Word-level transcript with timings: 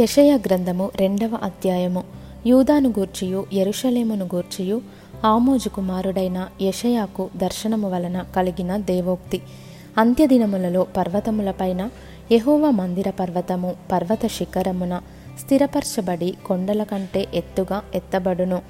యషయ 0.00 0.36
గ్రంథము 0.36 0.90
రెండవ 0.96 1.38
అధ్యాయము. 1.42 2.04
యూదాను 2.46 2.88
గూర్చియు 2.88 3.46
ఎరుషలేమును 3.52 4.24
గూర్చియు 4.24 4.82
ఆమోజు 5.24 5.68
కుమారుడైన 5.68 6.48
యషయాకు 6.62 7.30
దర్శనము 7.36 7.90
వలన 7.90 8.24
కలిగిన 8.36 8.76
దేవోక్తి. 8.76 9.42
అంత్యదినములలో 9.98 10.86
పర్వతములపైన 10.96 11.90
యహోవ 12.32 12.70
మందిర 12.70 13.10
పర్వతము 13.10 13.74
పర్వత 13.92 14.26
శిఖరమున 14.26 15.00
స్థిరపరచబడి 15.44 16.34
కొండల 16.46 16.82
కంటే 16.82 17.26
ఎత్తుగా 17.34 17.82
ఎత్తబడును. 17.94 18.62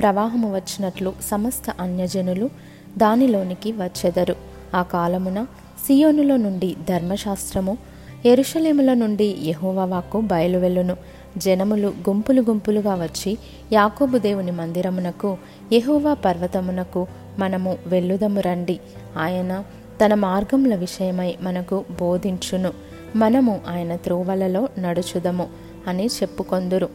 ప్రవాహము 0.00 0.54
వచ్చినట్లు 0.54 1.12
సమస్త 1.22 1.64
అన్యజనులు 1.80 2.50
దానిలోనికి 2.98 3.72
వచ్చెదరు. 3.72 4.36
ఆ 4.74 4.82
కాలమున 4.82 5.44
సియోనులో 5.86 6.36
నుండి 6.36 6.76
ధర్మశాస్త్రము 6.88 7.95
ఎరుషలేముల 8.26 8.94
నుండి 8.94 9.36
యహోవాకు 9.42 9.90
వాక్కు 9.90 10.20
బయలువెళ్ళును. 10.20 10.96
జనములు 11.36 11.88
గుంపులు 11.88 12.42
గుంపులుగా 12.42 12.94
వచ్చి 12.94 13.38
యాకోబు 13.72 14.18
దేవుని 14.18 14.50
మందిరమునకు 14.50 15.36
యహోవా 15.72 16.14
పర్వతమునకు 16.14 17.06
మనము 17.38 17.78
వెళ్ళుదము 17.86 18.40
రండి. 18.40 18.80
ఆయన 19.18 19.64
తన 20.04 20.14
మార్గముల 20.14 20.74
విషయమై 20.74 21.36
మనకు 21.42 21.84
బోధించును. 22.00 22.70
మనము 23.16 23.60
ఆయన 23.68 23.96
త్రోవలలో 23.96 24.68
నడుచుదము 24.78 25.48
అని 25.86 26.06
చెప్పుకొందురు. 26.06 26.88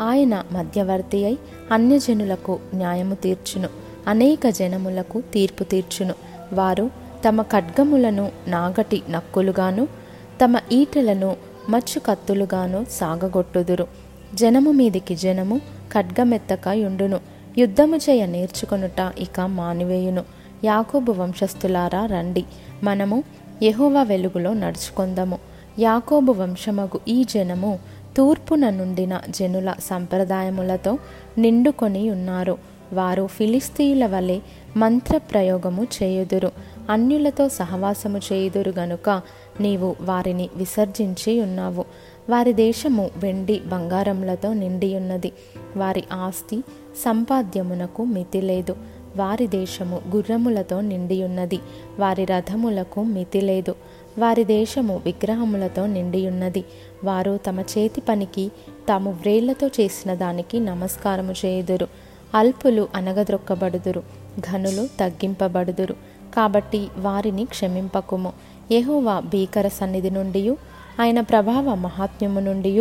ఆయన 0.00 0.44
మధ్యవర్తి 0.52 1.24
అయి 1.24 1.38
అన్యజనులకు 1.72 2.58
న్యాయము 2.74 3.14
తీర్చును. 3.14 3.68
అనేక 4.08 4.48
జనములకు 4.48 5.20
తీర్పు 5.20 5.64
తీర్చును. 5.64 6.14
వారు 6.52 6.90
తమ 7.28 7.42
ఖడ్గములను 7.42 8.30
నాగటి 8.48 9.02
నక్కులుగాను 9.10 10.05
తమ 10.44 10.58
ఈటలను 10.72 11.36
మచ్చు 11.68 11.98
కత్తులుగాను 11.98 12.86
సాగగొట్టుదురు. 12.90 13.86
జనము 14.34 14.72
మీదికి 14.72 15.16
జనము 15.16 15.60
ఖడ్గమెత్తక 15.92 16.68
యుండును 16.68 17.20
యుద్ధము 17.58 17.96
చేయ 17.96 18.26
నేర్చుకొనుట 18.26 19.12
ఇక 19.18 19.40
మానివేయును. 19.40 20.24
యాకోబు 20.64 21.12
వంశస్థులారా 21.12 22.06
రండి. 22.06 22.44
మనము 22.82 23.24
యహోవ 23.62 24.02
వెలుగులో 24.02 24.52
నడుచుకొందము. 24.52 25.38
యాకోబు 25.78 26.32
వంశమగు 26.32 27.00
ఈ 27.08 27.24
జనము 27.24 27.78
తూర్పున 28.16 28.70
నుండిన 28.70 29.20
జనుల 29.30 29.74
సంప్రదాయములతో 29.84 30.98
నిండుకొని 31.38 32.10
ఉన్నారు 32.10 32.58
వారు 32.92 33.26
ఫిలిస్తీయుల 33.26 34.06
వలె 34.06 34.38
మంత్రప్రయోగము 34.76 35.86
చేయుదురు 36.02 36.52
అన్యులతో 36.90 37.48
సహవాసము 37.48 38.18
చేయుదురు 38.18 38.72
గనుక 38.78 39.22
నీవు 39.60 39.96
వారిని 40.00 40.50
విసర్జించి 40.56 41.40
ఉన్నావు. 41.40 41.84
వారి 42.30 42.52
దేశము 42.52 43.10
వెండి 43.16 43.60
బంగారములతో 43.60 44.52
నిండి 44.52 44.96
ఉన్నది. 44.96 45.32
వారి 45.76 46.04
ఆస్తి 46.12 46.60
సంపాద్యమునకు 47.04 48.04
మితి 48.04 48.40
లేదు. 48.40 48.76
వారి 49.16 49.46
దేశము 49.46 50.00
గుర్రములతో 50.14 50.80
నిండి 50.80 51.24
ఉన్నది. 51.24 51.60
వారి 51.98 52.24
రథములకు 52.24 53.02
మితి 53.02 53.40
లేదు. 53.40 53.74
వారి 54.18 54.44
దేశము 54.44 55.00
విగ్రహములతో 55.04 55.86
నిండి 55.86 56.28
ఉన్నది. 56.28 56.64
వారు 57.04 57.38
తమ 57.46 57.60
చేతి 57.60 58.00
పనికి 58.00 58.50
తాము 58.88 59.10
వ్రేళ్ళతో 59.10 59.66
చేసిన 59.66 60.14
దానికి 60.14 60.60
నమస్కారము 60.60 61.32
చేయుదురు. 61.32 61.88
అల్పులు 62.34 62.88
అనగద్రొక్కబడుదురు 62.94 64.02
ఘనులు 64.40 64.86
తగ్గింపబడుదురు. 65.00 65.94
కాబట్టి 66.36 66.88
వారిని 66.98 67.44
క్షమింపకుము. 67.44 68.32
యెహోవా 68.72 69.20
భీకర 69.20 69.68
సన్నిధి 69.68 70.10
నుండి 70.10 70.56
ఆయన 71.00 71.20
ప్రభావ 71.20 71.74
మహాత్మ్యము 71.74 72.40
నుండి 72.40 72.80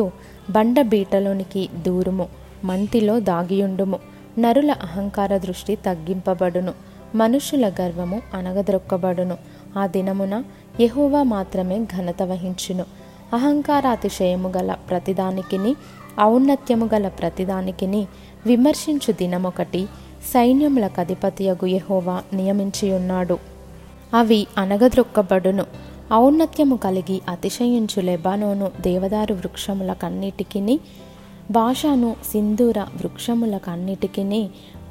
బండ 0.50 0.82
బీటలోనికి 0.82 1.70
దూరుము 1.88 2.30
మంటిలో 2.64 3.20
దాగియుండుము. 3.20 4.00
నరుల 4.40 4.72
అహంకార 4.72 5.38
దృష్టి 5.38 5.76
తగ్గింపబడును 5.76 6.74
మనుషుల 7.16 7.72
గర్వము 7.82 8.22
అనగద్రొక్కబడును 8.34 9.38
ఆ 9.78 9.88
దినమున 9.88 10.44
యెహోవా 10.80 11.24
మాత్రమే 11.24 11.84
ఘనత 11.84 12.24
వహించును. 12.24 12.86
అహంకారాతిశయము 13.34 14.54
గల 14.58 14.76
ప్రతిదానికిని 14.90 15.76
ఔన్నత్యము 16.24 16.90
గల 16.94 17.08
ప్రతిదానికిని 17.08 18.08
విమర్శించు 18.46 19.12
దినమొకటి 19.14 19.82
సైన్యములకు 20.32 21.00
అధిపతియగు 21.02 21.68
యహోవా 21.68 22.16
నియమించి 22.34 22.88
ఉన్నాడు 22.94 23.38
అవి 24.14 24.40
అనగద్రొక్కబడును 24.58 25.66
ఔన్నత్యము 26.16 26.76
కలిగి 26.76 27.18
అతిశయించు 27.30 28.02
లెబానోను 28.02 28.68
దేవదారు 28.82 29.34
వృక్షముల 29.34 29.94
కన్నిటికిని 29.94 30.76
భాషను 31.52 32.12
సింధూర 32.32 32.80
వృక్షముల 32.96 33.56
కన్నిటికిని 33.66 34.42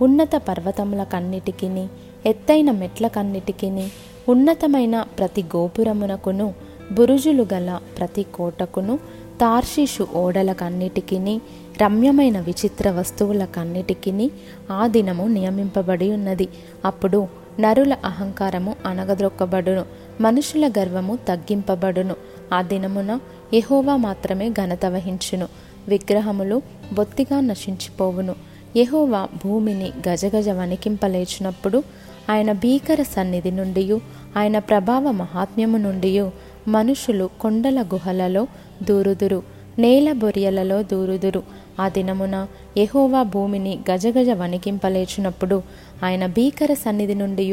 ఉన్నత 0.01 0.35
పర్వతముల 0.49 1.03
కన్నిటికిని 1.05 1.85
ఎత్తైన 2.27 2.71
మెట్ల 2.73 3.07
కన్నిటికిని 3.09 3.87
ఉన్నతమైన 4.29 4.97
ప్రతి 5.19 5.43
గోపురమునకును 5.55 6.47
బురుజులు 6.93 7.45
గల 7.53 7.71
ప్రతి 7.99 8.23
కోటకును 8.35 8.95
తార్షీషు 9.41 10.07
ఓడలకన్నిటికిని 10.15 11.41
రమ్యమైన 11.83 12.41
విచిత్ర 12.41 12.91
వస్తువులకన్నిటికిని 12.91 14.31
ఆ 14.71 14.87
దినము 14.87 15.27
నియమింపబడి 15.27 16.13
ఉన్నది. 16.13 16.49
అప్పుడు 16.85 17.29
నరుల 17.61 17.97
అహంకారము 18.05 18.77
అనగద్రొక్కబడును 18.87 19.85
మనుషుల 20.21 20.71
గర్వము 20.79 21.19
తగ్గింపబడును. 21.29 22.15
ఆ 22.55 22.63
దినమున 22.63 23.21
ఎహోవా 23.55 23.97
మాత్రమే 23.97 24.51
ఘనత 24.51 24.87
వహించును 24.87 25.49
విగ్రహములు 25.89 26.63
బొత్తిగా 26.93 27.41
నశించిపోవును. 27.41 28.35
ఎహోవా 28.77 29.29
భూమిని 29.45 29.93
గజగజ 30.09 30.49
వణికింపలేచినప్పుడు 30.49 31.83
ఆయన 32.31 32.53
భీకర 32.53 33.03
సన్నిధి 33.03 33.51
నుండి 33.51 33.99
ఆయన 34.37 34.59
ప్రభావ 34.59 35.11
మహాత్మ్యము 35.11 35.77
నుండి 35.77 36.31
మనుషులు 36.69 37.31
కొండల 37.41 37.83
గుహలలో 37.83 38.47
దూరుదురు. 38.89 39.43
నేల 39.79 40.13
బొరియలలో 40.13 40.83
దూరుదురు. 40.83 41.43
ఆ 41.81 41.89
దినమున 41.89 42.37
యహోవా 42.79 43.23
భూమిని 43.23 43.79
గజగజ 43.91 44.31
వణికింపలేచినప్పుడు 44.31 45.63
ఆయన 46.05 46.27
భీకర 46.27 46.73
సన్నిధి 46.75 47.15
నుండి 47.15 47.47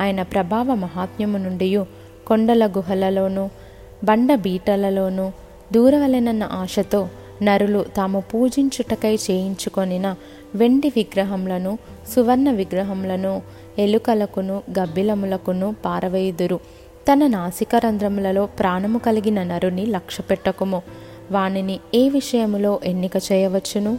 ఆయన 0.00 0.22
ప్రభావ 0.22 0.74
మహాత్మ్యము 0.74 1.38
నుండి 1.38 1.68
కొండల 2.26 2.66
గుహలలోనూ 2.66 3.48
బండ 4.04 4.34
బీటలలోనూ 4.34 5.30
దూరవలెనన్న 5.72 6.44
ఆశతో 6.52 7.08
నరులు 7.42 7.84
తాము 7.96 8.20
పూజించుటకై 8.34 9.14
చేయించుకొనిన 9.14 10.06
వెండి 10.54 10.88
విగ్రహములను 10.96 11.78
సువర్ణ 12.16 12.50
విగ్రహములను 12.50 13.32
ఎలుకలకును 13.78 14.62
గబ్బిలములకును 14.78 15.74
పారవేయుదురు. 15.84 16.60
తన 17.12 17.26
నాసికరంధ్రములలో 17.26 18.46
ప్రాణము 18.46 18.98
కలిగిన 18.98 19.42
నరుని 19.42 19.86
లక్ష్యపెట్టకుము. 19.86 20.82
వానిని 21.30 21.80
ఏ 21.94 22.08
విషయములో 22.08 22.80
ఎన్నిక 22.84 23.16
చేయవచ్చును? 23.32 23.98